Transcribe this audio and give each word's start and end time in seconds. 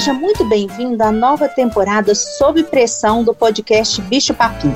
Seja 0.00 0.14
muito 0.14 0.46
bem-vindo 0.46 1.04
à 1.04 1.12
nova 1.12 1.46
temporada 1.46 2.14
Sob 2.14 2.64
Pressão 2.64 3.22
do 3.22 3.34
podcast 3.34 4.00
Bicho 4.00 4.32
Papinho. 4.32 4.74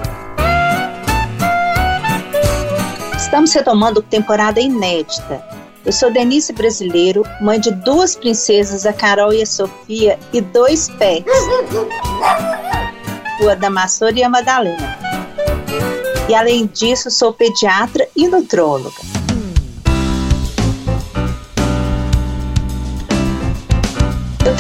Estamos 3.17 3.51
retomando 3.55 4.03
temporada 4.03 4.61
inédita. 4.61 5.43
Eu 5.83 5.93
sou 5.93 6.13
Denise 6.13 6.53
Brasileiro, 6.53 7.23
mãe 7.41 7.59
de 7.59 7.71
duas 7.71 8.15
princesas, 8.15 8.85
a 8.85 8.93
Carol 8.93 9.33
e 9.33 9.41
a 9.41 9.47
Sofia, 9.47 10.19
e 10.31 10.43
dois 10.43 10.91
pets, 10.91 11.33
o 13.41 13.49
Adamastor 13.49 14.13
e 14.15 14.23
a 14.23 14.29
Madalena. 14.29 14.99
E 16.29 16.35
além 16.35 16.67
disso, 16.67 17.11
sou 17.11 17.33
pediatra 17.33 18.07
e 18.15 18.29
nutróloga. 18.29 19.24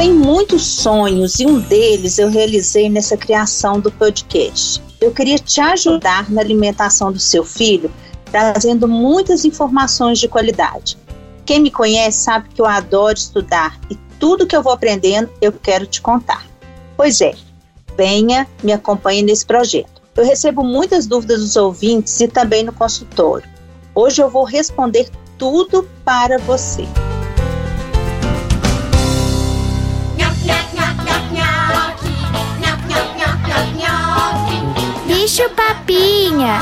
Tenho 0.04 0.16
muitos 0.16 0.66
sonhos 0.66 1.40
e 1.40 1.46
um 1.46 1.58
deles 1.58 2.18
eu 2.18 2.28
realizei 2.28 2.90
nessa 2.90 3.16
criação 3.16 3.80
do 3.80 3.90
podcast. 3.90 4.82
Eu 5.00 5.12
queria 5.12 5.38
te 5.38 5.62
ajudar 5.62 6.30
na 6.30 6.42
alimentação 6.42 7.10
do 7.10 7.18
seu 7.18 7.42
filho, 7.42 7.90
trazendo 8.30 8.86
muitas 8.86 9.46
informações 9.46 10.18
de 10.18 10.28
qualidade. 10.28 10.98
Quem 11.46 11.58
me 11.58 11.70
conhece 11.70 12.18
sabe 12.18 12.50
que 12.50 12.60
eu 12.60 12.66
adoro 12.66 13.16
estudar 13.16 13.80
e 13.90 13.96
tudo 14.20 14.46
que 14.46 14.54
eu 14.54 14.62
vou 14.62 14.74
aprendendo 14.74 15.30
eu 15.40 15.50
quero 15.50 15.86
te 15.86 16.02
contar. 16.02 16.44
Pois 16.98 17.22
é, 17.22 17.32
venha, 17.96 18.46
me 18.62 18.74
acompanhe 18.74 19.22
nesse 19.22 19.46
projeto. 19.46 20.02
Eu 20.14 20.26
recebo 20.26 20.62
muitas 20.62 21.06
dúvidas 21.06 21.40
dos 21.40 21.56
ouvintes 21.56 22.20
e 22.20 22.28
também 22.28 22.62
no 22.62 22.74
consultório. 22.74 23.48
Hoje 23.94 24.20
eu 24.20 24.28
vou 24.28 24.44
responder 24.44 25.08
tudo 25.38 25.88
para 26.04 26.36
você. 26.40 26.84
Bicho 35.24 35.48
papinha. 35.56 36.60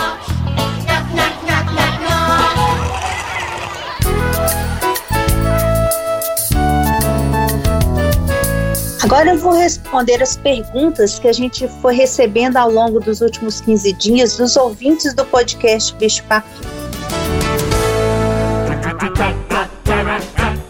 Agora 9.03 9.31
eu 9.31 9.39
vou 9.39 9.51
responder 9.51 10.23
as 10.23 10.37
perguntas 10.37 11.19
que 11.19 11.27
a 11.27 11.33
gente 11.33 11.67
foi 11.81 11.97
recebendo 11.97 12.57
ao 12.57 12.71
longo 12.71 13.01
dos 13.01 13.21
últimos 13.21 13.61
15 13.61 13.95
dias 13.95 14.37
dos 14.37 14.57
ouvintes 14.57 15.13
do 15.13 15.25
podcast 15.25 15.93
Bicho 15.97 16.23
Papinho. 16.29 16.71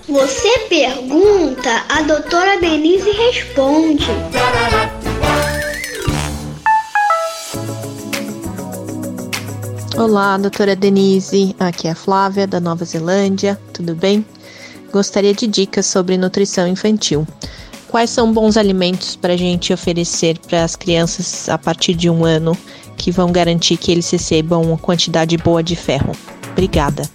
Você 0.08 0.58
pergunta, 0.70 1.84
a 1.90 2.00
doutora 2.00 2.58
Denise 2.58 3.10
responde. 3.10 4.06
Olá, 10.02 10.36
doutora 10.36 10.74
Denise. 10.74 11.54
Aqui 11.60 11.86
é 11.86 11.92
a 11.92 11.94
Flávia, 11.94 12.44
da 12.44 12.58
Nova 12.58 12.84
Zelândia. 12.84 13.56
Tudo 13.72 13.94
bem? 13.94 14.26
Gostaria 14.92 15.32
de 15.32 15.46
dicas 15.46 15.86
sobre 15.86 16.18
nutrição 16.18 16.66
infantil. 16.66 17.24
Quais 17.86 18.10
são 18.10 18.32
bons 18.32 18.56
alimentos 18.56 19.14
para 19.14 19.34
a 19.34 19.36
gente 19.36 19.72
oferecer 19.72 20.40
para 20.40 20.64
as 20.64 20.74
crianças 20.74 21.48
a 21.48 21.56
partir 21.56 21.94
de 21.94 22.10
um 22.10 22.24
ano 22.24 22.58
que 22.96 23.12
vão 23.12 23.30
garantir 23.30 23.76
que 23.76 23.92
eles 23.92 24.10
recebam 24.10 24.62
uma 24.62 24.76
quantidade 24.76 25.36
boa 25.36 25.62
de 25.62 25.76
ferro? 25.76 26.16
Obrigada. 26.50 27.08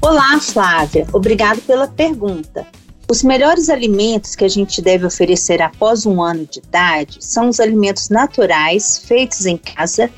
Olá, 0.00 0.38
Flávia. 0.38 1.04
Obrigado 1.12 1.60
pela 1.62 1.88
pergunta. 1.88 2.64
Os 3.10 3.24
melhores 3.24 3.68
alimentos 3.68 4.36
que 4.36 4.44
a 4.44 4.48
gente 4.48 4.80
deve 4.80 5.04
oferecer 5.04 5.60
após 5.60 6.06
um 6.06 6.22
ano 6.22 6.46
de 6.48 6.60
idade 6.60 7.16
são 7.18 7.48
os 7.48 7.58
alimentos 7.58 8.08
naturais, 8.08 9.02
feitos 9.04 9.46
em 9.46 9.56
casa, 9.56 10.08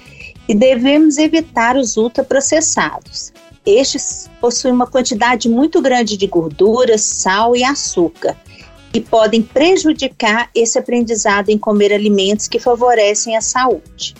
e 0.48 0.54
devemos 0.54 1.18
evitar 1.18 1.76
os 1.76 1.96
ultraprocessados. 1.96 3.32
Estes 3.64 4.28
possuem 4.40 4.74
uma 4.74 4.86
quantidade 4.86 5.48
muito 5.48 5.80
grande 5.80 6.16
de 6.16 6.26
gordura, 6.26 6.98
sal 6.98 7.56
e 7.56 7.64
açúcar 7.64 8.36
e 8.94 9.00
podem 9.00 9.42
prejudicar 9.42 10.48
esse 10.54 10.78
aprendizado 10.78 11.48
em 11.48 11.58
comer 11.58 11.92
alimentos 11.92 12.46
que 12.46 12.60
favorecem 12.60 13.36
a 13.36 13.40
saúde. 13.40 14.14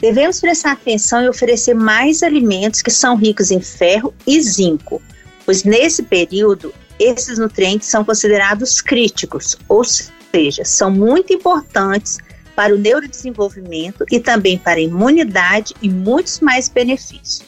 Devemos 0.00 0.40
prestar 0.40 0.72
atenção 0.72 1.22
e 1.22 1.28
oferecer 1.28 1.74
mais 1.74 2.22
alimentos 2.22 2.82
que 2.82 2.90
são 2.90 3.16
ricos 3.16 3.50
em 3.50 3.60
ferro 3.60 4.12
e 4.26 4.40
zinco, 4.40 5.00
pois 5.46 5.62
nesse 5.62 6.02
período 6.02 6.74
esses 6.98 7.38
nutrientes 7.38 7.88
são 7.88 8.04
considerados 8.04 8.80
críticos, 8.80 9.56
ou 9.68 9.84
seja, 9.84 10.64
são 10.64 10.90
muito 10.90 11.32
importantes 11.32 12.18
para 12.58 12.74
o 12.74 12.78
neurodesenvolvimento 12.78 14.04
e 14.10 14.18
também 14.18 14.58
para 14.58 14.80
a 14.80 14.82
imunidade 14.82 15.76
e 15.80 15.88
muitos 15.88 16.40
mais 16.40 16.68
benefícios. 16.68 17.44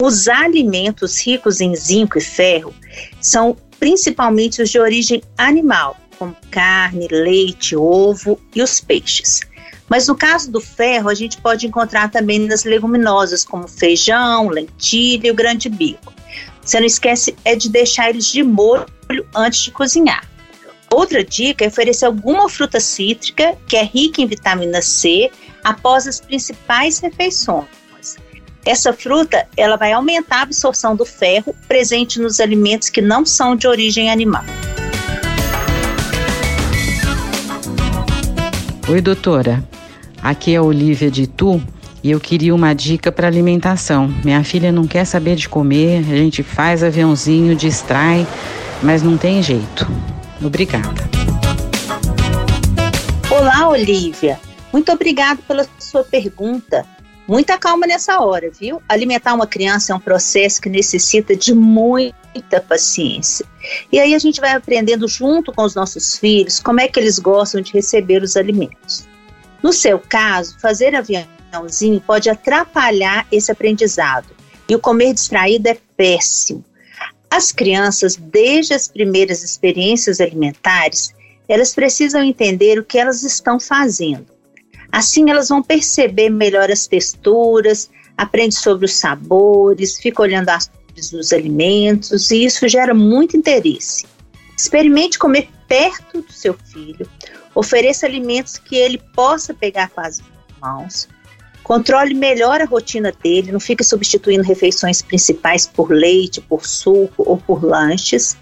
Os 0.00 0.26
alimentos 0.26 1.24
ricos 1.24 1.60
em 1.60 1.76
zinco 1.76 2.18
e 2.18 2.20
ferro 2.20 2.74
são 3.20 3.56
principalmente 3.78 4.60
os 4.60 4.68
de 4.68 4.80
origem 4.80 5.22
animal, 5.38 5.96
como 6.18 6.36
carne, 6.50 7.06
leite, 7.06 7.76
ovo 7.76 8.36
e 8.52 8.60
os 8.60 8.80
peixes. 8.80 9.42
Mas 9.88 10.08
no 10.08 10.16
caso 10.16 10.50
do 10.50 10.60
ferro, 10.60 11.08
a 11.08 11.14
gente 11.14 11.40
pode 11.40 11.68
encontrar 11.68 12.10
também 12.10 12.40
nas 12.40 12.64
leguminosas, 12.64 13.44
como 13.44 13.68
feijão, 13.68 14.48
lentilha 14.48 15.28
e 15.28 15.30
o 15.30 15.36
grande 15.36 15.68
bico. 15.68 16.12
Você 16.60 16.80
não 16.80 16.86
esquece 16.86 17.36
é 17.44 17.54
de 17.54 17.68
deixar 17.68 18.10
eles 18.10 18.26
de 18.26 18.42
molho 18.42 18.88
antes 19.36 19.60
de 19.60 19.70
cozinhar. 19.70 20.28
Outra 20.92 21.22
dica 21.24 21.64
é 21.64 21.68
oferecer 21.68 22.06
alguma 22.06 22.48
fruta 22.48 22.80
cítrica 22.80 23.56
que 23.66 23.76
é 23.76 23.84
rica 23.84 24.20
em 24.20 24.26
vitamina 24.26 24.82
C 24.82 25.30
após 25.62 26.06
as 26.06 26.20
principais 26.20 26.98
refeições 26.98 27.80
essa 28.64 28.92
fruta, 28.92 29.46
ela 29.56 29.76
vai 29.76 29.92
aumentar 29.92 30.40
a 30.40 30.42
absorção 30.42 30.94
do 30.94 31.04
ferro 31.04 31.54
presente 31.66 32.20
nos 32.20 32.40
alimentos 32.40 32.88
que 32.88 33.00
não 33.00 33.24
são 33.24 33.56
de 33.56 33.66
origem 33.66 34.10
animal. 34.10 34.44
Oi, 38.88 39.00
doutora. 39.00 39.64
Aqui 40.22 40.54
é 40.54 40.56
a 40.56 40.62
Olivia 40.62 41.10
de 41.10 41.26
Tu 41.26 41.62
e 42.02 42.10
eu 42.10 42.20
queria 42.20 42.54
uma 42.54 42.74
dica 42.74 43.10
para 43.10 43.26
alimentação. 43.26 44.12
Minha 44.24 44.44
filha 44.44 44.70
não 44.70 44.86
quer 44.86 45.04
saber 45.04 45.36
de 45.36 45.48
comer, 45.48 45.98
a 45.98 46.16
gente 46.16 46.42
faz 46.42 46.82
aviãozinho, 46.82 47.54
distrai, 47.54 48.26
mas 48.82 49.02
não 49.02 49.16
tem 49.16 49.42
jeito. 49.42 49.86
Obrigada. 50.42 51.08
Olá, 53.30 53.68
Olivia. 53.68 54.40
Muito 54.72 54.90
obrigada 54.90 55.40
pela 55.46 55.66
sua 55.78 56.02
pergunta. 56.02 56.86
Muita 57.28 57.58
calma 57.58 57.86
nessa 57.86 58.20
hora, 58.20 58.50
viu? 58.50 58.82
Alimentar 58.88 59.34
uma 59.34 59.46
criança 59.46 59.92
é 59.92 59.96
um 59.96 60.00
processo 60.00 60.60
que 60.60 60.68
necessita 60.68 61.36
de 61.36 61.54
muita 61.54 62.60
paciência. 62.60 63.46
E 63.92 64.00
aí 64.00 64.14
a 64.14 64.18
gente 64.18 64.40
vai 64.40 64.52
aprendendo 64.52 65.06
junto 65.06 65.52
com 65.52 65.62
os 65.62 65.74
nossos 65.74 66.16
filhos 66.16 66.58
como 66.58 66.80
é 66.80 66.88
que 66.88 66.98
eles 66.98 67.18
gostam 67.18 67.60
de 67.60 67.72
receber 67.72 68.22
os 68.22 68.36
alimentos. 68.36 69.06
No 69.62 69.72
seu 69.72 69.98
caso, 69.98 70.58
fazer 70.58 70.94
aviãozinho 70.94 72.00
pode 72.00 72.30
atrapalhar 72.30 73.26
esse 73.30 73.52
aprendizado. 73.52 74.28
E 74.68 74.74
o 74.74 74.80
comer 74.80 75.12
distraído 75.12 75.68
é 75.68 75.76
péssimo. 75.96 76.64
As 77.30 77.52
crianças, 77.52 78.16
desde 78.16 78.74
as 78.74 78.88
primeiras 78.88 79.44
experiências 79.44 80.20
alimentares, 80.20 81.14
elas 81.48 81.72
precisam 81.72 82.22
entender 82.22 82.78
o 82.78 82.84
que 82.84 82.98
elas 82.98 83.22
estão 83.22 83.60
fazendo. 83.60 84.26
Assim 84.90 85.30
elas 85.30 85.48
vão 85.48 85.62
perceber 85.62 86.28
melhor 86.28 86.70
as 86.70 86.86
texturas, 86.86 87.88
aprende 88.16 88.56
sobre 88.56 88.86
os 88.86 88.94
sabores, 88.94 89.98
fica 89.98 90.22
olhando 90.22 90.48
as 90.48 90.68
cores 90.68 91.10
dos 91.10 91.32
alimentos 91.32 92.30
e 92.30 92.44
isso 92.44 92.68
gera 92.68 92.92
muito 92.92 93.36
interesse. 93.36 94.06
Experimente 94.56 95.18
comer 95.18 95.48
perto 95.68 96.22
do 96.22 96.32
seu 96.32 96.54
filho, 96.54 97.08
ofereça 97.54 98.06
alimentos 98.06 98.58
que 98.58 98.76
ele 98.76 98.98
possa 99.14 99.54
pegar 99.54 99.88
com 99.90 100.00
as 100.00 100.20
mãos, 100.60 101.08
controle 101.62 102.14
melhor 102.14 102.60
a 102.60 102.64
rotina 102.64 103.12
dele, 103.22 103.52
não 103.52 103.60
fique 103.60 103.84
substituindo 103.84 104.42
refeições 104.42 105.02
principais 105.02 105.66
por 105.66 105.90
leite, 105.90 106.40
por 106.40 106.66
suco 106.66 107.24
ou 107.26 107.36
por 107.36 107.64
lanches. 107.64 108.36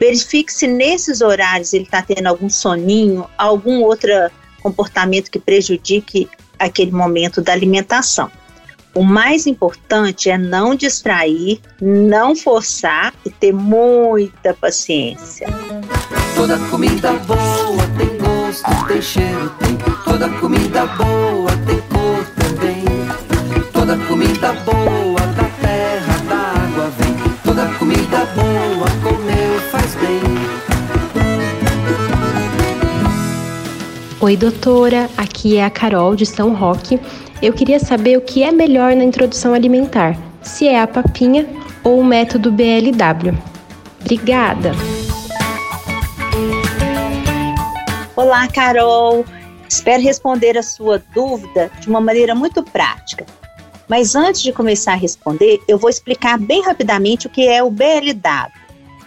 Verifique 0.00 0.52
se 0.52 0.66
nesses 0.66 1.20
horários 1.20 1.72
ele 1.72 1.84
está 1.84 2.02
tendo 2.02 2.26
algum 2.26 2.48
soninho, 2.48 3.26
alguma 3.38 3.86
outra 3.86 4.30
comportamento 4.62 5.30
que 5.30 5.38
prejudique 5.38 6.26
aquele 6.58 6.90
momento 6.90 7.42
da 7.42 7.52
alimentação. 7.52 8.30
O 8.94 9.02
mais 9.02 9.46
importante 9.46 10.30
é 10.30 10.38
não 10.38 10.74
distrair, 10.74 11.60
não 11.80 12.34
forçar 12.34 13.12
e 13.26 13.30
ter 13.30 13.52
muita 13.52 14.54
paciência. 14.54 15.48
Toda 16.36 16.56
comida 16.70 17.12
boa 17.12 17.82
tem 17.98 18.16
gosto, 18.18 18.86
tem 18.86 19.02
cheiro, 19.02 19.52
tem. 19.58 19.76
Toda 20.04 20.28
comida 20.38 20.86
boa 20.86 21.50
tem. 21.66 21.83
Toda 23.84 23.98
comida 24.06 24.50
boa 24.64 25.20
da 25.36 25.44
terra, 25.60 26.16
da 26.26 26.36
água 26.36 26.90
vem. 26.96 27.14
Toda 27.44 27.66
comida 27.78 28.24
boa 28.34 28.88
comer 29.02 29.60
faz 29.70 29.94
bem. 29.96 30.22
Oi, 34.22 34.36
doutora. 34.38 35.10
Aqui 35.18 35.58
é 35.58 35.66
a 35.66 35.68
Carol 35.68 36.16
de 36.16 36.24
São 36.24 36.54
Roque. 36.54 36.98
Eu 37.42 37.52
queria 37.52 37.78
saber 37.78 38.16
o 38.16 38.22
que 38.22 38.42
é 38.42 38.50
melhor 38.50 38.96
na 38.96 39.04
introdução 39.04 39.52
alimentar, 39.52 40.16
se 40.40 40.66
é 40.66 40.80
a 40.80 40.86
papinha 40.86 41.46
ou 41.82 42.00
o 42.00 42.04
método 42.04 42.50
BLW. 42.50 43.36
Obrigada. 44.00 44.72
Olá, 48.16 48.48
Carol. 48.48 49.26
Espero 49.68 50.02
responder 50.02 50.56
a 50.56 50.62
sua 50.62 51.02
dúvida 51.14 51.70
de 51.80 51.86
uma 51.90 52.00
maneira 52.00 52.34
muito 52.34 52.62
prática. 52.62 53.26
Mas 53.88 54.14
antes 54.14 54.42
de 54.42 54.52
começar 54.52 54.92
a 54.92 54.96
responder, 54.96 55.60
eu 55.68 55.78
vou 55.78 55.90
explicar 55.90 56.38
bem 56.38 56.62
rapidamente 56.62 57.26
o 57.26 57.30
que 57.30 57.46
é 57.46 57.62
o 57.62 57.70
BLW. 57.70 58.52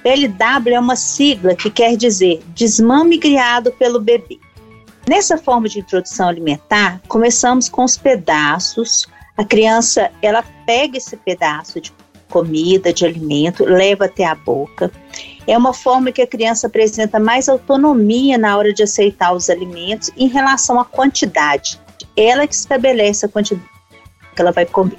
BLW 0.03 0.73
é 0.73 0.79
uma 0.79 0.95
sigla 0.95 1.55
que 1.55 1.69
quer 1.69 1.97
dizer 1.97 2.41
desmame 2.49 3.17
criado 3.17 3.71
pelo 3.71 3.99
bebê. 3.99 4.39
Nessa 5.07 5.37
forma 5.37 5.67
de 5.67 5.79
introdução 5.79 6.27
alimentar, 6.27 7.01
começamos 7.07 7.69
com 7.69 7.83
os 7.83 7.97
pedaços. 7.97 9.07
A 9.35 9.43
criança, 9.43 10.11
ela 10.21 10.43
pega 10.65 10.97
esse 10.97 11.15
pedaço 11.15 11.79
de 11.79 11.93
comida, 12.29 12.91
de 12.91 13.05
alimento, 13.05 13.63
leva 13.63 14.05
até 14.05 14.25
a 14.25 14.35
boca. 14.35 14.91
É 15.47 15.57
uma 15.57 15.73
forma 15.73 16.11
que 16.11 16.21
a 16.21 16.27
criança 16.27 16.67
apresenta 16.67 17.19
mais 17.19 17.47
autonomia 17.47 18.37
na 18.37 18.57
hora 18.57 18.73
de 18.73 18.83
aceitar 18.83 19.33
os 19.33 19.49
alimentos 19.49 20.11
em 20.17 20.27
relação 20.27 20.79
à 20.79 20.85
quantidade. 20.85 21.79
Ela 22.15 22.45
que 22.45 22.55
estabelece 22.55 23.25
a 23.25 23.29
quantidade 23.29 23.76
que 24.37 24.41
ela 24.41 24.51
vai 24.51 24.65
comer. 24.65 24.97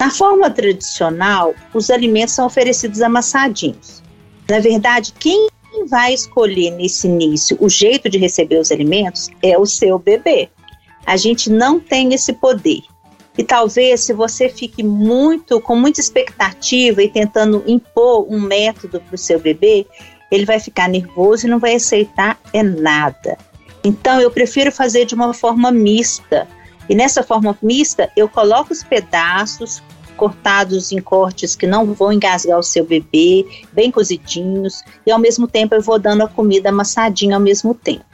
Na 0.00 0.10
forma 0.10 0.50
tradicional, 0.50 1.54
os 1.72 1.90
alimentos 1.90 2.34
são 2.34 2.46
oferecidos 2.46 3.00
amassadinhos. 3.00 4.02
Na 4.48 4.58
verdade, 4.58 5.12
quem 5.18 5.48
vai 5.88 6.14
escolher 6.14 6.70
nesse 6.70 7.06
início 7.06 7.56
o 7.60 7.68
jeito 7.68 8.08
de 8.08 8.18
receber 8.18 8.58
os 8.58 8.72
alimentos 8.72 9.28
é 9.42 9.58
o 9.58 9.66
seu 9.66 9.98
bebê. 9.98 10.48
A 11.06 11.16
gente 11.16 11.50
não 11.50 11.78
tem 11.78 12.14
esse 12.14 12.32
poder. 12.32 12.80
E 13.36 13.42
talvez 13.42 14.00
se 14.00 14.12
você 14.12 14.48
fique 14.48 14.82
muito 14.82 15.60
com 15.60 15.76
muita 15.76 16.00
expectativa 16.00 17.02
e 17.02 17.08
tentando 17.08 17.62
impor 17.66 18.26
um 18.30 18.40
método 18.40 19.00
para 19.00 19.14
o 19.14 19.18
seu 19.18 19.40
bebê, 19.40 19.86
ele 20.30 20.44
vai 20.44 20.60
ficar 20.60 20.88
nervoso 20.88 21.46
e 21.46 21.50
não 21.50 21.58
vai 21.58 21.74
aceitar 21.74 22.38
é 22.52 22.62
nada. 22.62 23.36
Então 23.82 24.20
eu 24.20 24.30
prefiro 24.30 24.72
fazer 24.72 25.04
de 25.04 25.14
uma 25.14 25.34
forma 25.34 25.70
mista. 25.70 26.48
E 26.88 26.94
nessa 26.94 27.22
forma 27.22 27.56
mista, 27.62 28.10
eu 28.16 28.28
coloco 28.28 28.72
os 28.72 28.82
pedaços 28.82 29.82
cortados 30.16 30.92
em 30.92 31.00
cortes 31.00 31.56
que 31.56 31.66
não 31.66 31.92
vão 31.92 32.12
engasgar 32.12 32.58
o 32.58 32.62
seu 32.62 32.84
bebê, 32.84 33.44
bem 33.72 33.90
cozidinhos, 33.90 34.82
e 35.04 35.10
ao 35.10 35.18
mesmo 35.18 35.48
tempo 35.48 35.74
eu 35.74 35.82
vou 35.82 35.98
dando 35.98 36.22
a 36.22 36.28
comida 36.28 36.68
amassadinha 36.68 37.36
ao 37.36 37.42
mesmo 37.42 37.74
tempo. 37.74 38.04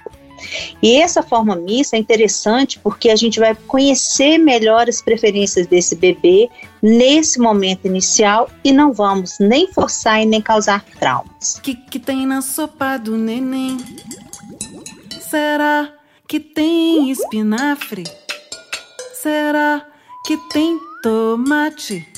E 0.83 0.97
essa 0.97 1.23
forma 1.23 1.55
mista 1.55 1.97
é 1.97 1.99
interessante 1.99 2.79
porque 2.79 3.11
a 3.11 3.17
gente 3.17 3.39
vai 3.39 3.55
conhecer 3.55 4.39
melhor 4.39 4.89
as 4.89 5.03
preferências 5.03 5.67
desse 5.67 5.95
bebê 5.95 6.49
nesse 6.83 7.39
momento 7.39 7.87
inicial 7.87 8.49
e 8.65 8.73
não 8.73 8.93
vamos 8.93 9.39
nem 9.39 9.71
forçar 9.71 10.23
e 10.23 10.27
nem 10.27 10.41
causar 10.41 10.83
traumas. 10.99 11.57
O 11.57 11.61
que, 11.61 11.75
que 11.75 11.99
tem 11.99 12.27
na 12.27 12.41
sopa 12.41 12.97
do 12.97 13.19
neném? 13.19 13.77
Será 15.21 15.93
que 16.27 16.41
tem 16.41 17.11
espinafre? 17.11 18.05
Será 19.23 19.87
que 20.25 20.35
tem 20.51 20.81
tomate? 21.03 22.09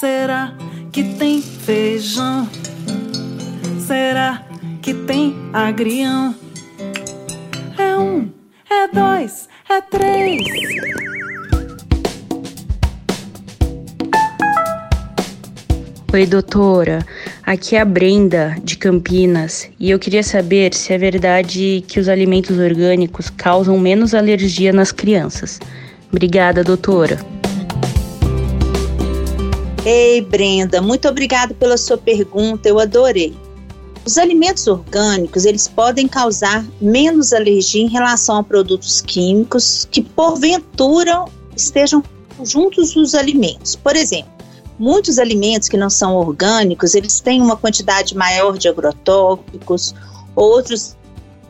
Será 0.00 0.52
que 0.90 1.04
tem 1.14 1.40
feijão? 1.40 2.48
Será 3.86 4.42
que 4.82 4.94
tem 4.94 5.32
agrião? 5.52 6.34
É 7.78 7.96
um, 7.96 8.28
é 8.68 8.88
dois, 8.88 9.48
é 9.70 9.80
três. 9.80 10.42
Oi, 16.12 16.26
doutora. 16.26 17.06
Aqui 17.44 17.76
é 17.76 17.80
a 17.80 17.84
Brenda, 17.84 18.56
de 18.64 18.76
Campinas, 18.76 19.70
e 19.78 19.90
eu 19.90 20.00
queria 20.00 20.24
saber 20.24 20.74
se 20.74 20.92
é 20.92 20.98
verdade 20.98 21.84
que 21.86 22.00
os 22.00 22.08
alimentos 22.08 22.58
orgânicos 22.58 23.30
causam 23.30 23.78
menos 23.78 24.14
alergia 24.14 24.72
nas 24.72 24.90
crianças. 24.90 25.60
Obrigada, 26.12 26.62
doutora. 26.62 27.18
Ei, 29.82 30.20
Brenda, 30.20 30.82
muito 30.82 31.08
obrigada 31.08 31.54
pela 31.54 31.78
sua 31.78 31.96
pergunta, 31.96 32.68
eu 32.68 32.78
adorei. 32.78 33.34
Os 34.04 34.18
alimentos 34.18 34.66
orgânicos, 34.66 35.46
eles 35.46 35.66
podem 35.66 36.06
causar 36.06 36.64
menos 36.80 37.32
alergia 37.32 37.82
em 37.82 37.88
relação 37.88 38.36
a 38.36 38.44
produtos 38.44 39.00
químicos 39.00 39.88
que 39.90 40.02
porventura 40.02 41.24
estejam 41.56 42.04
juntos 42.44 42.94
nos 42.94 43.14
alimentos. 43.14 43.74
Por 43.74 43.96
exemplo, 43.96 44.30
muitos 44.78 45.18
alimentos 45.18 45.68
que 45.68 45.78
não 45.78 45.88
são 45.88 46.14
orgânicos, 46.14 46.94
eles 46.94 47.20
têm 47.20 47.40
uma 47.40 47.56
quantidade 47.56 48.14
maior 48.14 48.58
de 48.58 48.68
agrotóxicos, 48.68 49.94
outros 50.36 50.94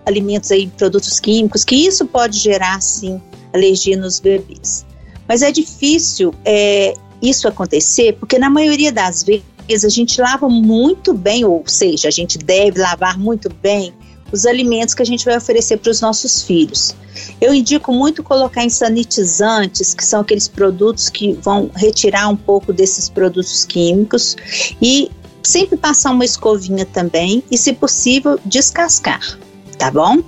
alimentos 0.07 0.53
aí, 0.53 0.69
produtos 0.69 1.19
químicos, 1.19 1.65
que 1.65 1.75
isso 1.75 2.07
pode 2.07 2.39
gerar 2.39 2.81
sim 2.81 3.21
alergia 3.53 3.97
nos 3.97 4.21
bebês. 4.21 4.85
Mas 5.29 5.43
é 5.43 5.51
difícil 5.51 6.35
é, 6.45 6.95
isso 7.23 7.47
acontecer, 7.47 8.15
porque 8.15 8.39
na 8.39 8.51
maioria 8.51 8.93
das 8.93 9.23
vezes 9.23 9.85
a 9.85 9.89
gente 9.89 10.21
lava 10.21 10.49
muito 10.49 11.15
bem, 11.15 11.45
ou 11.45 11.63
seja, 11.67 12.09
a 12.09 12.11
gente 12.11 12.39
deve 12.39 12.81
lavar 12.81 13.19
muito 13.19 13.49
bem 13.63 13.95
os 14.33 14.47
alimentos 14.47 14.95
que 14.95 15.03
a 15.03 15.07
gente 15.07 15.25
vai 15.25 15.37
oferecer 15.37 15.77
para 15.77 15.91
os 15.91 16.01
nossos 16.01 16.43
filhos. 16.43 16.97
Eu 17.41 17.53
indico 17.53 17.93
muito 17.93 18.23
colocar 18.23 18.65
em 18.65 18.71
sanitizantes, 18.71 19.93
que 19.93 20.05
são 20.05 20.21
aqueles 20.23 20.49
produtos 20.49 21.09
que 21.11 21.35
vão 21.35 21.71
retirar 21.75 22.29
um 22.29 22.37
pouco 22.37 22.73
desses 22.73 23.09
produtos 23.09 23.65
químicos, 23.65 24.37
e 24.81 25.11
sempre 25.43 25.77
passar 25.77 26.13
uma 26.13 26.25
escovinha 26.25 26.87
também, 26.87 27.43
e 27.51 27.59
se 27.59 27.75
possível, 27.75 28.39
descascar 28.47 29.39
tá 29.83 29.91
bom? 29.91 30.23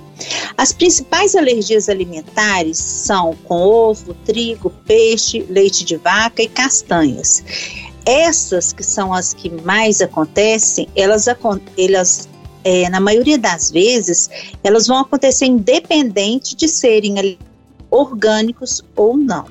As 0.57 0.71
principais 0.71 1.35
alergias 1.35 1.89
alimentares 1.89 2.77
são 2.77 3.35
com 3.43 3.55
ovo, 3.55 4.13
trigo, 4.25 4.69
peixe, 4.85 5.45
leite 5.49 5.83
de 5.83 5.97
vaca 5.97 6.41
e 6.41 6.47
castanhas. 6.47 7.43
Essas 8.05 8.71
que 8.71 8.83
são 8.83 9.13
as 9.13 9.33
que 9.33 9.49
mais 9.63 10.01
acontecem, 10.01 10.87
elas, 10.95 11.25
elas 11.77 12.29
é, 12.63 12.89
na 12.89 12.99
maioria 12.99 13.37
das 13.37 13.69
vezes, 13.71 14.29
elas 14.63 14.87
vão 14.87 14.99
acontecer 14.99 15.45
independente 15.45 16.55
de 16.55 16.67
serem 16.67 17.37
orgânicos 17.91 18.83
ou 18.95 19.15
não. 19.15 19.45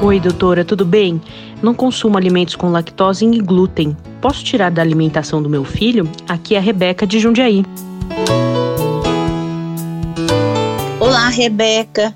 Oi, 0.00 0.20
doutora, 0.20 0.64
tudo 0.64 0.84
bem? 0.84 1.20
Não 1.60 1.74
consumo 1.74 2.16
alimentos 2.16 2.54
com 2.54 2.70
lactose 2.70 3.24
e 3.24 3.40
glúten. 3.40 3.96
Posso 4.20 4.44
tirar 4.44 4.70
da 4.70 4.80
alimentação 4.80 5.42
do 5.42 5.50
meu 5.50 5.64
filho? 5.64 6.08
Aqui 6.28 6.54
é 6.54 6.58
a 6.58 6.60
Rebeca 6.60 7.04
de 7.04 7.18
Jundiaí. 7.18 7.64
Olá, 11.00 11.28
Rebeca. 11.28 12.14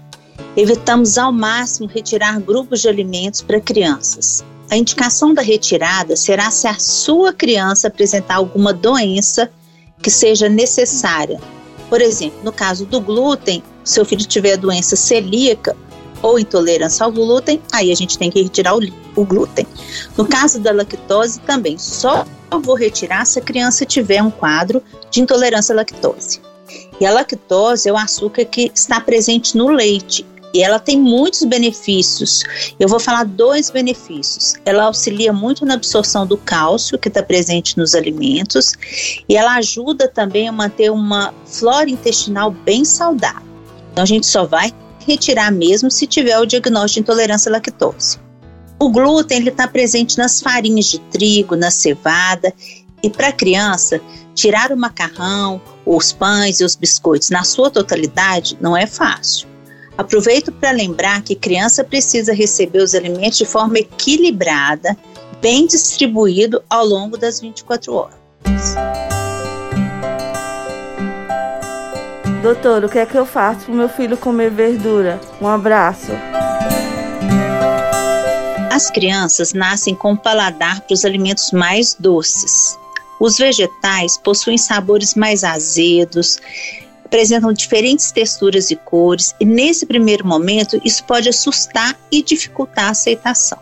Evitamos 0.57 1.19
ao 1.19 1.33
máximo 1.33 1.89
retirar 1.89 2.39
grupos 2.41 2.83
de 2.83 2.89
alimentos 2.89 3.43
para 3.43 3.61
crianças. 3.61 4.45
A 4.71 4.77
indicação 4.77 5.35
da 5.35 5.43
retirada 5.43 6.15
será 6.15 6.49
se 6.51 6.69
a 6.69 6.79
sua 6.79 7.33
criança 7.33 7.89
apresentar 7.89 8.37
alguma 8.37 8.73
doença 8.73 9.51
que 10.01 10.11
seja 10.11 10.49
necessária. 10.49 11.41
Por 11.91 12.01
exemplo, 12.01 12.39
no 12.45 12.53
caso 12.53 12.87
do 12.87 13.01
glúten, 13.01 13.63
se 13.83 13.95
seu 13.95 14.05
filho 14.05 14.25
tiver 14.25 14.57
doença 14.57 14.95
celíaca, 14.95 15.77
ou 16.23 16.39
intolerância 16.39 17.05
ao 17.05 17.13
glúten, 17.13 17.61
aí 17.73 17.91
a 17.91 17.95
gente 17.95 18.17
tem 18.17 18.31
que 18.31 18.43
retirar 18.43 18.77
o, 18.77 18.81
o 19.17 19.25
glúten. 19.25 19.67
No 20.17 20.27
caso 20.27 20.61
da 20.61 20.73
lactose, 20.73 21.41
também 21.41 21.77
só 21.79 22.25
vou 22.63 22.75
retirar 22.75 23.25
se 23.25 23.39
a 23.39 23.43
criança 23.43 23.85
tiver 23.85 24.23
um 24.23 24.31
quadro 24.31 24.83
de 25.11 25.21
intolerância 25.21 25.73
à 25.73 25.77
lactose. 25.77 26.41
E 27.01 27.07
a 27.07 27.11
lactose 27.11 27.89
é 27.89 27.93
o 27.93 27.97
açúcar 27.97 28.45
que 28.45 28.71
está 28.75 29.01
presente 29.01 29.57
no 29.57 29.69
leite 29.69 30.25
e 30.55 30.63
ela 30.63 30.79
tem 30.79 31.01
muitos 31.01 31.45
benefícios. 31.45 32.43
Eu 32.79 32.87
vou 32.89 33.01
falar 33.01 33.25
dois 33.25 33.71
benefícios. 33.71 34.55
Ela 34.65 34.85
auxilia 34.85 35.33
muito 35.33 35.65
na 35.65 35.75
absorção 35.75 36.27
do 36.27 36.37
cálcio 36.37 36.99
que 36.99 37.09
está 37.09 37.23
presente 37.23 37.79
nos 37.79 37.95
alimentos 37.95 38.73
e 39.29 39.37
ela 39.37 39.57
ajuda 39.57 40.09
também 40.09 40.49
a 40.49 40.53
manter 40.53 40.91
uma 40.91 41.33
flora 41.47 41.89
intestinal 41.89 42.51
bem 42.51 42.85
saudável. 42.85 43.43
Então 43.93 44.05
a 44.05 44.07
gente 44.07 44.27
só 44.27 44.45
vai 44.45 44.73
retirar 45.07 45.51
mesmo 45.53 45.91
se 45.91 46.07
tiver 46.07 46.39
o 46.39 46.47
diagnóstico 46.47 46.95
de 46.95 47.01
intolerância 47.01 47.49
à 47.49 47.53
lactose. 47.53 48.19
O 48.79 48.91
glúten 48.91 49.47
está 49.47 49.69
presente 49.69 50.19
nas 50.19 50.41
farinhas 50.41 50.87
de 50.87 50.99
trigo, 50.99 51.55
na 51.55 51.71
cevada 51.71 52.53
e 53.03 53.11
para 53.11 53.29
a 53.29 53.33
criança, 53.33 54.01
tirar 54.35 54.73
o 54.73 54.77
macarrão, 54.77 55.61
os 55.85 56.13
pães 56.13 56.61
e 56.61 56.65
os 56.65 56.75
biscoitos 56.75 57.31
na 57.31 57.45
sua 57.45 57.71
totalidade 57.71 58.57
não 58.61 58.77
é 58.77 58.87
fácil. 58.87 59.49
Aproveito 59.97 60.51
para 60.53 60.71
lembrar 60.71 61.23
que 61.23 61.35
criança 61.35 61.85
precisa 61.85 62.33
receber 62.33 62.83
os 62.83 62.95
alimentos 62.95 63.39
de 63.39 63.45
forma 63.45 63.79
equilibrada, 63.79 64.97
bem 65.41 65.67
distribuído 65.67 66.63
ao 66.71 66.87
longo 66.87 67.19
das 67.19 67.41
24 67.41 67.93
horas. 67.93 68.17
Doutor, 72.43 72.85
o 72.85 72.89
que 72.89 72.99
é 72.99 73.07
que 73.07 73.17
eu 73.17 73.25
faço 73.25 73.67
para 73.67 73.75
meu 73.75 73.89
filho 73.89 74.17
comer 74.17 74.51
verdura? 74.51 75.21
Um 75.41 75.47
abraço. 75.47 76.11
As 78.69 78.91
crianças 78.91 79.53
nascem 79.53 79.95
com 79.95 80.17
paladar 80.17 80.81
para 80.81 80.93
os 80.93 81.05
alimentos 81.05 81.53
mais 81.53 81.95
doces. 81.95 82.77
Os 83.21 83.39
vegetais 83.39 84.19
possuem 84.19 84.59
sabores 84.59 85.15
mais 85.15 85.45
azedos, 85.45 86.39
apresentam 87.05 87.53
diferentes 87.53 88.11
texturas 88.11 88.73
e 88.73 88.77
cores, 88.77 89.37
e 89.39 89.45
nesse 89.45 89.87
primeiro 89.87 90.27
momento 90.27 90.81
isso 90.85 91.05
pode 91.05 91.29
assustar 91.29 91.97
e 92.11 92.25
dificultar 92.25 92.87
a 92.87 92.91
aceitação. 92.91 93.59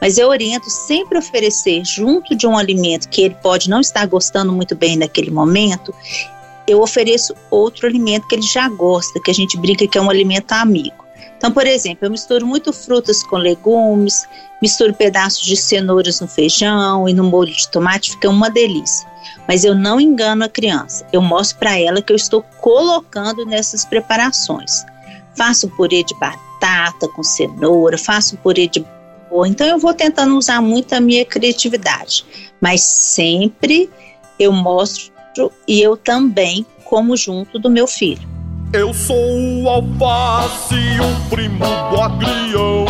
Mas 0.00 0.18
eu 0.18 0.28
oriento 0.28 0.68
sempre 0.68 1.18
oferecer, 1.18 1.84
junto 1.84 2.34
de 2.34 2.48
um 2.48 2.58
alimento 2.58 3.08
que 3.08 3.22
ele 3.22 3.36
pode 3.40 3.70
não 3.70 3.80
estar 3.80 4.04
gostando 4.06 4.52
muito 4.52 4.74
bem 4.74 4.96
naquele 4.96 5.30
momento, 5.30 5.94
eu 6.66 6.80
ofereço 6.80 7.34
outro 7.50 7.86
alimento 7.86 8.26
que 8.26 8.34
ele 8.34 8.42
já 8.42 8.68
gosta, 8.68 9.20
que 9.20 9.30
a 9.30 9.34
gente 9.34 9.56
brinca 9.56 9.86
que 9.86 9.98
é 9.98 10.00
um 10.00 10.10
alimento 10.10 10.52
amigo. 10.52 11.06
Então, 11.36 11.52
por 11.52 11.66
exemplo, 11.66 12.06
eu 12.06 12.10
misturo 12.10 12.46
muito 12.46 12.72
frutas 12.72 13.22
com 13.22 13.36
legumes, 13.36 14.26
misturo 14.60 14.94
pedaços 14.94 15.44
de 15.44 15.56
cenouras 15.56 16.20
no 16.20 16.26
feijão 16.26 17.08
e 17.08 17.12
no 17.12 17.24
molho 17.24 17.52
de 17.52 17.68
tomate, 17.68 18.12
fica 18.12 18.28
uma 18.28 18.50
delícia. 18.50 19.06
Mas 19.46 19.64
eu 19.64 19.74
não 19.74 20.00
engano 20.00 20.44
a 20.44 20.48
criança, 20.48 21.06
eu 21.12 21.20
mostro 21.20 21.58
para 21.58 21.78
ela 21.78 22.00
que 22.00 22.12
eu 22.12 22.16
estou 22.16 22.42
colocando 22.60 23.44
nessas 23.44 23.84
preparações. 23.84 24.84
Faço 25.36 25.68
purê 25.76 26.02
de 26.02 26.14
batata 26.18 27.06
com 27.08 27.22
cenoura, 27.22 27.98
faço 27.98 28.36
purê 28.38 28.66
de. 28.66 28.84
Então 29.46 29.66
eu 29.66 29.78
vou 29.78 29.92
tentando 29.92 30.36
usar 30.36 30.62
muito 30.62 30.94
a 30.94 31.00
minha 31.00 31.24
criatividade, 31.24 32.24
mas 32.60 32.80
sempre 32.80 33.90
eu 34.38 34.52
mostro 34.52 35.12
e 35.66 35.80
eu 35.80 35.96
também 35.96 36.64
como 36.84 37.16
junto 37.16 37.58
do 37.58 37.68
meu 37.68 37.86
filho. 37.86 38.26
Eu 38.72 38.92
sou 38.92 39.16
o 39.16 39.68
alface, 39.68 40.74
o 40.74 41.30
primo 41.30 41.64
do 41.90 42.00
agrião, 42.00 42.84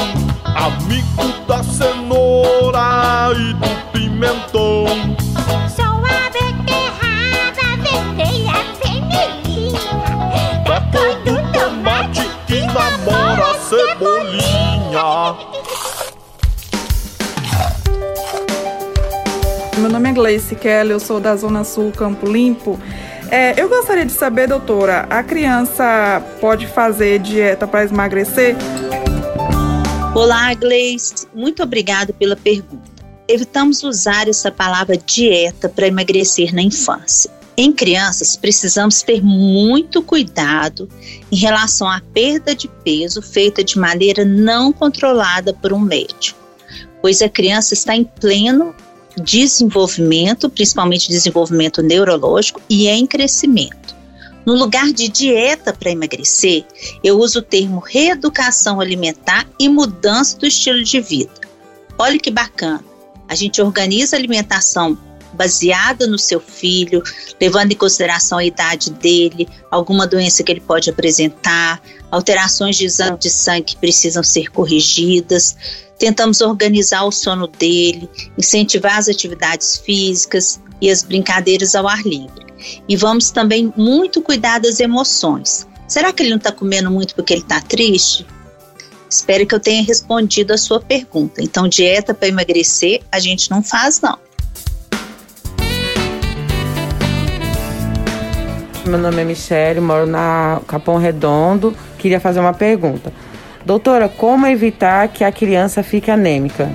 amigo 0.44 1.46
da 1.46 1.62
cenoura 1.62 3.32
e 3.34 3.54
do 3.54 3.92
pimentão. 3.92 4.86
Sou 5.74 5.84
a 5.84 6.30
beterraba 6.30 7.76
vermelha, 7.82 8.64
vermelhinha. 8.82 9.80
Da 10.66 10.80
cor 10.80 11.14
do 11.24 11.36
tomate 11.52 12.28
que 12.46 12.60
namora 12.60 13.50
a 13.50 13.58
cebolinha. 13.60 15.36
Nome 19.96 20.10
é 20.10 20.12
Gleice 20.12 20.54
Kelly, 20.54 20.90
eu 20.90 21.00
sou 21.00 21.18
da 21.18 21.34
Zona 21.34 21.64
Sul 21.64 21.90
Campo 21.90 22.30
Limpo. 22.30 22.78
É, 23.30 23.58
eu 23.58 23.66
gostaria 23.66 24.04
de 24.04 24.12
saber, 24.12 24.46
doutora, 24.46 25.06
a 25.08 25.22
criança 25.22 26.22
pode 26.38 26.66
fazer 26.66 27.18
dieta 27.18 27.66
para 27.66 27.84
emagrecer? 27.84 28.54
Olá, 30.14 30.52
Gleice. 30.52 31.26
Muito 31.34 31.62
obrigada 31.62 32.12
pela 32.12 32.36
pergunta. 32.36 32.92
Evitamos 33.26 33.82
usar 33.82 34.28
essa 34.28 34.50
palavra 34.50 34.98
dieta 34.98 35.66
para 35.66 35.86
emagrecer 35.86 36.54
na 36.54 36.60
infância. 36.60 37.30
Em 37.56 37.72
crianças, 37.72 38.36
precisamos 38.36 39.00
ter 39.00 39.24
muito 39.24 40.02
cuidado 40.02 40.90
em 41.32 41.36
relação 41.36 41.88
à 41.88 42.02
perda 42.12 42.54
de 42.54 42.68
peso 42.84 43.22
feita 43.22 43.64
de 43.64 43.78
maneira 43.78 44.26
não 44.26 44.74
controlada 44.74 45.54
por 45.54 45.72
um 45.72 45.80
médico, 45.80 46.38
pois 47.00 47.22
a 47.22 47.30
criança 47.30 47.72
está 47.72 47.96
em 47.96 48.04
pleno 48.04 48.74
desenvolvimento, 49.16 50.48
principalmente 50.48 51.08
desenvolvimento 51.08 51.82
neurológico, 51.82 52.60
e 52.68 52.88
em 52.88 53.06
crescimento. 53.06 53.96
No 54.44 54.54
lugar 54.54 54.92
de 54.92 55.08
dieta 55.08 55.72
para 55.72 55.90
emagrecer, 55.90 56.64
eu 57.02 57.18
uso 57.18 57.40
o 57.40 57.42
termo 57.42 57.80
reeducação 57.80 58.80
alimentar 58.80 59.46
e 59.58 59.68
mudança 59.68 60.38
do 60.38 60.46
estilo 60.46 60.84
de 60.84 61.00
vida. 61.00 61.32
Olha 61.98 62.18
que 62.18 62.30
bacana. 62.30 62.84
A 63.28 63.34
gente 63.34 63.60
organiza 63.60 64.14
a 64.14 64.18
alimentação 64.18 64.96
baseada 65.32 66.06
no 66.06 66.18
seu 66.18 66.40
filho, 66.40 67.02
levando 67.40 67.72
em 67.72 67.76
consideração 67.76 68.38
a 68.38 68.44
idade 68.44 68.90
dele, 68.90 69.48
alguma 69.70 70.06
doença 70.06 70.42
que 70.42 70.50
ele 70.50 70.60
pode 70.60 70.88
apresentar, 70.88 71.82
alterações 72.10 72.76
de 72.76 72.86
exame 72.86 73.18
de 73.18 73.30
sangue 73.30 73.64
que 73.64 73.76
precisam 73.76 74.22
ser 74.22 74.50
corrigidas, 74.50 75.56
Tentamos 75.98 76.42
organizar 76.42 77.04
o 77.04 77.10
sono 77.10 77.46
dele, 77.46 78.08
incentivar 78.36 78.98
as 78.98 79.08
atividades 79.08 79.78
físicas 79.78 80.60
e 80.80 80.90
as 80.90 81.02
brincadeiras 81.02 81.74
ao 81.74 81.88
ar 81.88 82.02
livre. 82.02 82.44
E 82.86 82.96
vamos 82.96 83.30
também 83.30 83.72
muito 83.76 84.20
cuidar 84.20 84.60
das 84.60 84.78
emoções. 84.78 85.66
Será 85.88 86.12
que 86.12 86.22
ele 86.22 86.30
não 86.30 86.36
está 86.36 86.52
comendo 86.52 86.90
muito 86.90 87.14
porque 87.14 87.32
ele 87.32 87.42
está 87.42 87.60
triste? 87.62 88.26
Espero 89.08 89.46
que 89.46 89.54
eu 89.54 89.60
tenha 89.60 89.82
respondido 89.82 90.52
a 90.52 90.58
sua 90.58 90.80
pergunta. 90.80 91.40
Então, 91.40 91.66
dieta 91.66 92.12
para 92.12 92.28
emagrecer 92.28 93.00
a 93.10 93.18
gente 93.18 93.50
não 93.50 93.62
faz, 93.62 94.00
não. 94.00 94.18
Meu 98.84 98.98
nome 98.98 99.22
é 99.22 99.24
Michele, 99.24 99.80
moro 99.80 100.06
na 100.06 100.60
Capão 100.66 100.98
Redondo. 100.98 101.74
Queria 101.98 102.20
fazer 102.20 102.40
uma 102.40 102.52
pergunta. 102.52 103.12
Doutora, 103.66 104.08
como 104.08 104.46
evitar 104.46 105.08
que 105.08 105.24
a 105.24 105.32
criança 105.32 105.82
fique 105.82 106.08
anêmica? 106.08 106.70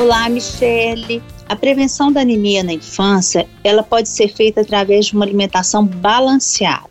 Olá, 0.00 0.28
Michele. 0.28 1.20
A 1.48 1.56
prevenção 1.56 2.12
da 2.12 2.20
anemia 2.20 2.62
na 2.62 2.72
infância, 2.72 3.48
ela 3.64 3.82
pode 3.82 4.08
ser 4.08 4.28
feita 4.28 4.60
através 4.60 5.06
de 5.06 5.14
uma 5.14 5.24
alimentação 5.24 5.84
balanceada. 5.84 6.88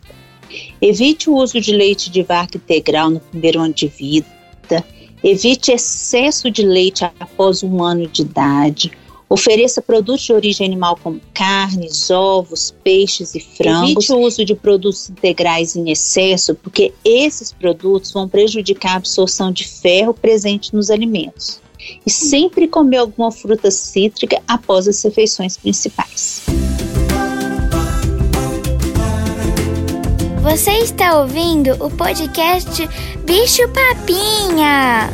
Evite 0.82 1.30
o 1.30 1.36
uso 1.36 1.62
de 1.62 1.72
leite 1.72 2.12
de 2.12 2.24
vaca 2.24 2.58
integral 2.58 3.10
no 3.10 3.22
primeiro 3.22 3.62
ano 3.62 3.74
de 3.74 3.88
vida. 3.88 4.28
Evite 5.24 5.72
excesso 5.72 6.52
de 6.52 6.64
leite 6.64 7.06
após 7.06 7.64
um 7.64 7.82
ano 7.82 8.06
de 8.08 8.24
idade. 8.24 8.92
Ofereça 9.30 9.82
produtos 9.82 10.24
de 10.24 10.32
origem 10.32 10.66
animal 10.66 10.98
como 11.04 11.20
carnes, 11.34 12.10
ovos, 12.10 12.74
peixes 12.82 13.36
e 13.36 13.42
frangos. 13.42 13.92
Evite 13.92 14.14
o 14.14 14.20
uso 14.20 14.46
de 14.46 14.56
produtos 14.56 15.10
integrais 15.10 15.76
em 15.76 15.92
excesso, 15.92 16.56
porque 16.56 16.94
esses 17.04 17.52
produtos 17.52 18.12
vão 18.14 18.30
prejudicar 18.30 18.94
a 18.94 18.96
absorção 18.98 19.52
de 19.52 19.68
ferro 19.68 20.14
presente 20.14 20.74
nos 20.74 20.90
alimentos. 20.90 21.60
E 22.06 22.10
sempre 22.10 22.70
comer 22.70 22.98
alguma 22.98 23.30
fruta 23.30 23.70
cítrica 23.70 24.42
após 24.48 24.88
as 24.88 25.04
refeições 25.04 25.58
principais. 25.58 26.44
Você 30.42 30.72
está 30.80 31.20
ouvindo 31.20 31.72
o 31.84 31.90
podcast 31.92 32.88
Bicho 33.26 33.68
Papinha. 33.74 35.12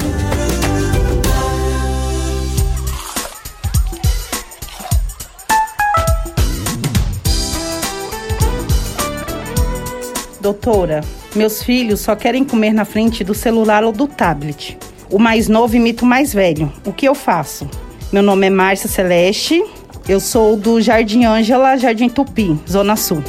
Doutora, 10.43 10.99
meus 11.33 11.63
filhos 11.63 12.01
só 12.01 12.17
querem 12.17 12.43
comer 12.43 12.73
na 12.73 12.83
frente 12.83 13.23
do 13.23 13.33
celular 13.33 13.81
ou 13.81 13.93
do 13.93 14.09
tablet. 14.09 14.77
O 15.09 15.17
mais 15.17 15.47
novo 15.47 15.77
imita 15.77 16.03
o 16.03 16.05
mais 16.05 16.33
velho. 16.33 16.69
O 16.85 16.91
que 16.91 17.07
eu 17.07 17.15
faço? 17.15 17.65
Meu 18.11 18.21
nome 18.21 18.47
é 18.47 18.49
Márcia 18.49 18.89
Celeste. 18.89 19.63
Eu 20.05 20.19
sou 20.19 20.57
do 20.57 20.81
Jardim 20.81 21.23
Ângela, 21.23 21.77
Jardim 21.77 22.09
Tupi, 22.09 22.59
Zona 22.69 22.97
Sul. 22.97 23.23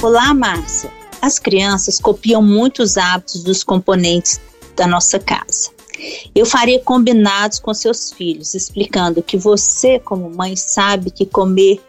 Olá, 0.00 0.32
Márcia. 0.32 0.92
As 1.20 1.40
crianças 1.40 1.98
copiam 1.98 2.40
muitos 2.40 2.96
hábitos 2.96 3.42
dos 3.42 3.64
componentes 3.64 4.40
da 4.76 4.86
nossa 4.86 5.18
casa. 5.18 5.70
Eu 6.32 6.46
faria 6.46 6.78
combinados 6.78 7.58
com 7.58 7.74
seus 7.74 8.12
filhos, 8.12 8.54
explicando 8.54 9.20
que 9.24 9.36
você, 9.36 9.98
como 9.98 10.30
mãe, 10.30 10.54
sabe 10.54 11.10
que 11.10 11.26
comer 11.26 11.80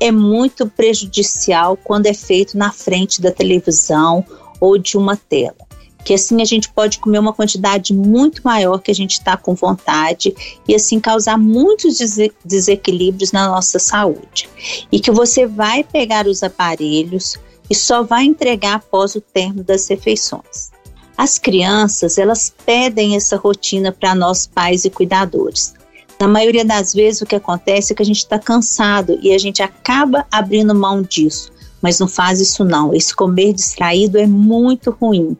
é 0.00 0.10
muito 0.10 0.66
prejudicial 0.66 1.76
quando 1.76 2.06
é 2.06 2.14
feito 2.14 2.56
na 2.56 2.72
frente 2.72 3.20
da 3.20 3.30
televisão 3.30 4.24
ou 4.58 4.78
de 4.78 4.96
uma 4.96 5.16
tela. 5.16 5.68
Que 6.02 6.14
assim 6.14 6.40
a 6.40 6.46
gente 6.46 6.70
pode 6.70 6.98
comer 6.98 7.18
uma 7.18 7.34
quantidade 7.34 7.92
muito 7.92 8.40
maior 8.42 8.78
que 8.78 8.90
a 8.90 8.94
gente 8.94 9.12
está 9.12 9.36
com 9.36 9.54
vontade 9.54 10.34
e 10.66 10.74
assim 10.74 10.98
causar 10.98 11.36
muitos 11.36 11.98
desequilíbrios 12.42 13.32
na 13.32 13.46
nossa 13.48 13.78
saúde. 13.78 14.48
E 14.90 14.98
que 14.98 15.10
você 15.10 15.46
vai 15.46 15.84
pegar 15.84 16.26
os 16.26 16.42
aparelhos 16.42 17.36
e 17.68 17.74
só 17.74 18.02
vai 18.02 18.24
entregar 18.24 18.76
após 18.76 19.14
o 19.14 19.20
término 19.20 19.62
das 19.62 19.86
refeições. 19.88 20.70
As 21.16 21.38
crianças, 21.38 22.16
elas 22.16 22.52
pedem 22.64 23.14
essa 23.14 23.36
rotina 23.36 23.92
para 23.92 24.14
nós 24.14 24.46
pais 24.46 24.86
e 24.86 24.90
cuidadores. 24.90 25.74
Na 26.20 26.28
maioria 26.28 26.66
das 26.66 26.92
vezes, 26.92 27.22
o 27.22 27.26
que 27.26 27.34
acontece 27.34 27.92
é 27.92 27.96
que 27.96 28.02
a 28.02 28.06
gente 28.06 28.18
está 28.18 28.38
cansado 28.38 29.18
e 29.22 29.32
a 29.32 29.38
gente 29.38 29.62
acaba 29.62 30.26
abrindo 30.30 30.74
mão 30.74 31.00
disso. 31.00 31.50
Mas 31.80 31.98
não 31.98 32.06
faz 32.06 32.42
isso 32.42 32.62
não. 32.62 32.92
Esse 32.92 33.16
comer 33.16 33.54
distraído 33.54 34.18
é 34.18 34.26
muito 34.26 34.90
ruim. 34.90 35.34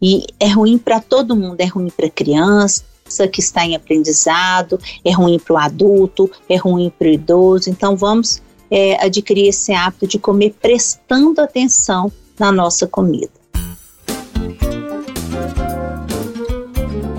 E 0.00 0.26
é 0.38 0.48
ruim 0.48 0.76
para 0.76 1.00
todo 1.00 1.34
mundo. 1.34 1.58
É 1.58 1.64
ruim 1.64 1.88
para 1.88 2.10
criança 2.10 2.84
que 3.32 3.40
está 3.40 3.64
em 3.64 3.74
aprendizado, 3.74 4.78
é 5.04 5.12
ruim 5.12 5.38
para 5.38 5.54
o 5.54 5.56
adulto, 5.56 6.30
é 6.48 6.56
ruim 6.56 6.92
para 6.98 7.08
o 7.08 7.12
idoso. 7.12 7.70
Então 7.70 7.96
vamos 7.96 8.42
é, 8.70 9.02
adquirir 9.02 9.48
esse 9.48 9.72
hábito 9.72 10.06
de 10.06 10.18
comer 10.18 10.54
prestando 10.60 11.40
atenção 11.40 12.12
na 12.38 12.52
nossa 12.52 12.86
comida. 12.86 13.30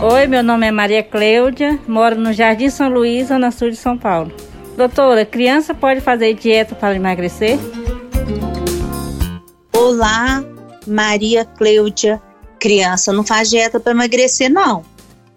Oi, 0.10 0.26
meu 0.26 0.42
nome 0.42 0.66
é 0.66 0.72
Maria 0.72 1.04
Cleudia, 1.04 1.78
moro 1.86 2.16
no 2.16 2.32
Jardim 2.32 2.70
São 2.70 2.88
Luís, 2.88 3.28
na 3.28 3.52
sul 3.52 3.72
de 3.72 3.76
São 3.76 3.98
Paulo. 3.98 4.32
Doutora, 4.78 5.26
criança 5.26 5.74
pode 5.74 6.00
fazer 6.00 6.34
dieta 6.34 6.74
para 6.74 6.96
emagrecer? 6.96 7.60
Olá, 9.76 10.42
Maria 10.88 11.44
Cleudia. 11.44 12.22
Criança 12.58 13.12
não 13.12 13.22
faz 13.22 13.50
dieta 13.50 13.82
para 13.82 13.92
emagrecer, 13.92 14.50
não. 14.50 14.86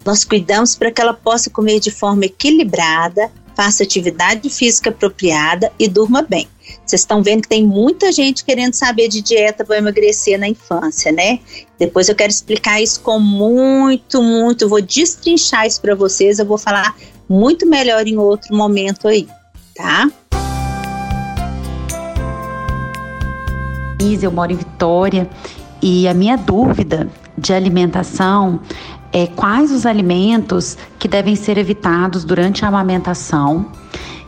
Nós 0.05 0.23
cuidamos 0.23 0.73
para 0.73 0.89
que 0.89 1.01
ela 1.01 1.13
possa 1.13 1.49
comer 1.49 1.81
de 1.81 1.91
forma 1.91 2.23
equilibrada, 2.23 3.29
faça 3.55 3.83
atividade 3.83 4.49
física 4.49 4.89
apropriada 4.89 5.71
e 5.77 5.87
durma 5.87 6.21
bem. 6.21 6.47
Vocês 6.85 7.01
estão 7.01 7.21
vendo 7.21 7.41
que 7.41 7.49
tem 7.49 7.65
muita 7.65 8.11
gente 8.11 8.45
querendo 8.45 8.73
saber 8.73 9.07
de 9.07 9.21
dieta 9.21 9.65
para 9.65 9.77
emagrecer 9.77 10.39
na 10.39 10.47
infância, 10.47 11.11
né? 11.11 11.39
Depois 11.77 12.07
eu 12.09 12.15
quero 12.15 12.31
explicar 12.31 12.81
isso 12.81 13.01
com 13.01 13.19
muito, 13.19 14.21
muito. 14.21 14.69
Vou 14.69 14.81
destrinchar 14.81 15.65
isso 15.65 15.81
para 15.81 15.95
vocês. 15.95 16.39
Eu 16.39 16.45
vou 16.45 16.57
falar 16.57 16.95
muito 17.27 17.65
melhor 17.65 18.07
em 18.07 18.17
outro 18.17 18.55
momento 18.55 19.07
aí, 19.07 19.27
tá? 19.75 20.09
Eu 24.21 24.31
moro 24.31 24.51
em 24.51 24.55
Vitória 24.55 25.29
e 25.81 26.07
a 26.07 26.13
minha 26.13 26.35
dúvida 26.35 27.09
de 27.37 27.53
alimentação 27.53 28.59
é 29.11 29.27
quais 29.27 29.71
os 29.71 29.85
alimentos 29.85 30.77
que 30.97 31.07
devem 31.07 31.35
ser 31.35 31.57
evitados 31.57 32.23
durante 32.23 32.63
a 32.63 32.67
amamentação 32.67 33.65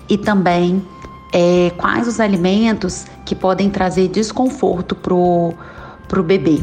e 0.09 0.17
também 0.17 0.83
é, 1.33 1.71
quais 1.77 2.07
os 2.07 2.19
alimentos 2.19 3.05
que 3.25 3.33
podem 3.33 3.69
trazer 3.69 4.07
desconforto 4.07 4.95
pro, 4.95 5.53
pro 6.07 6.23
bebê. 6.23 6.61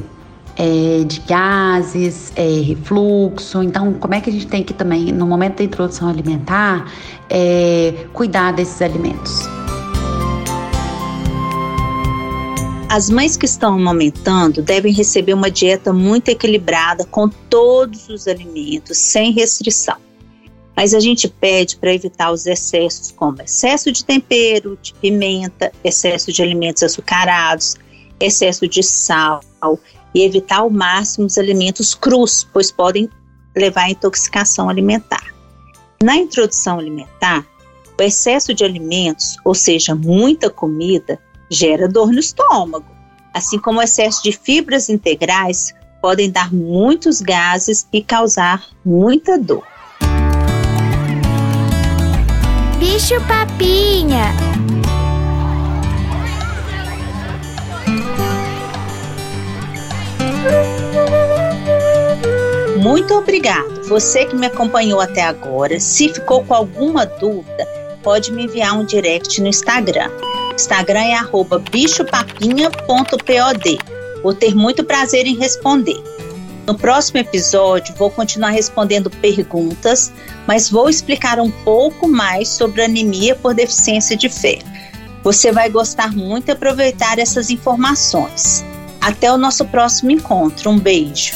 É, 0.57 1.05
de 1.05 1.21
gases, 1.21 2.33
é, 2.37 2.61
refluxo. 2.61 3.63
Então, 3.63 3.95
como 3.95 4.15
é 4.15 4.21
que 4.21 4.29
a 4.29 4.33
gente 4.33 4.47
tem 4.47 4.63
que 4.63 4.75
também, 4.75 5.11
no 5.11 5.27
momento 5.27 5.59
da 5.59 5.65
introdução 5.65 6.09
alimentar, 6.09 6.87
é, 7.31 8.07
cuidar 8.13 8.53
desses 8.53 8.83
alimentos? 8.83 9.60
As 12.91 13.09
mães 13.09 13.37
que 13.37 13.47
estão 13.47 13.75
amamentando 13.75 14.63
devem 14.63 14.93
receber 14.93 15.33
uma 15.33 15.49
dieta 15.49 15.93
muito 15.93 16.29
equilibrada 16.29 17.05
com 17.05 17.29
todos 17.29 18.09
os 18.09 18.27
alimentos, 18.27 18.99
sem 18.99 19.31
restrição. 19.31 19.95
Mas 20.77 20.93
a 20.93 20.99
gente 20.99 21.29
pede 21.29 21.77
para 21.77 21.95
evitar 21.95 22.33
os 22.33 22.47
excessos, 22.47 23.13
como 23.13 23.41
excesso 23.43 23.93
de 23.93 24.05
tempero, 24.05 24.77
de 24.83 24.93
pimenta, 24.95 25.71
excesso 25.85 26.33
de 26.33 26.43
alimentos 26.43 26.83
açucarados, 26.83 27.77
excesso 28.19 28.67
de 28.67 28.83
sal 28.83 29.41
e 30.13 30.25
evitar 30.25 30.59
ao 30.59 30.69
máximo 30.69 31.29
os 31.29 31.39
alimentos 31.39 31.95
crus, 31.95 32.45
pois 32.53 32.73
podem 32.73 33.09
levar 33.57 33.85
à 33.85 33.91
intoxicação 33.91 34.69
alimentar. 34.69 35.33
Na 36.03 36.17
introdução 36.17 36.81
alimentar, 36.81 37.47
o 37.97 38.03
excesso 38.03 38.53
de 38.53 38.65
alimentos, 38.65 39.37
ou 39.45 39.55
seja, 39.55 39.95
muita 39.95 40.51
comida, 40.51 41.21
gera 41.51 41.89
dor 41.89 42.13
no 42.13 42.21
estômago, 42.21 42.87
assim 43.35 43.59
como 43.59 43.81
o 43.81 43.83
excesso 43.83 44.23
de 44.23 44.33
fibras 44.33 44.89
integrais 44.89 45.75
podem 46.01 46.31
dar 46.31 46.53
muitos 46.53 47.21
gases 47.21 47.87
e 47.93 48.03
causar 48.03 48.65
muita 48.85 49.39
dor. 49.39 49.67
Bicho 52.79 53.21
Papinha. 53.27 54.33
Muito 62.79 63.15
obrigado. 63.15 63.83
Você 63.89 64.25
que 64.25 64.35
me 64.35 64.47
acompanhou 64.47 65.01
até 65.01 65.23
agora. 65.23 65.79
Se 65.79 66.09
ficou 66.09 66.43
com 66.45 66.55
alguma 66.55 67.05
dúvida, 67.05 67.67
pode 68.03 68.33
me 68.33 68.45
enviar 68.45 68.79
um 68.79 68.85
direct 68.85 69.41
no 69.41 69.49
Instagram. 69.49 70.11
Instagram 70.61 71.01
é 71.01 71.19
bichopapinha.pod. 71.71 73.79
Vou 74.23 74.35
ter 74.35 74.55
muito 74.55 74.85
prazer 74.85 75.27
em 75.27 75.35
responder. 75.35 75.97
No 76.67 76.77
próximo 76.77 77.19
episódio, 77.19 77.95
vou 77.97 78.11
continuar 78.11 78.51
respondendo 78.51 79.09
perguntas, 79.09 80.13
mas 80.47 80.69
vou 80.69 80.91
explicar 80.91 81.41
um 81.41 81.51
pouco 81.51 82.07
mais 82.07 82.49
sobre 82.49 82.83
anemia 82.83 83.35
por 83.35 83.55
deficiência 83.55 84.15
de 84.15 84.29
ferro. 84.29 84.69
Você 85.25 85.51
vai 85.51 85.71
gostar 85.71 86.13
muito 86.13 86.45
de 86.47 86.53
aproveitar 86.53 87.19
essas 87.19 87.49
informações. 87.49 88.63
Até 89.01 89.33
o 89.33 89.39
nosso 89.39 89.65
próximo 89.65 90.11
encontro. 90.11 90.69
Um 90.69 90.79
beijo. 90.79 91.33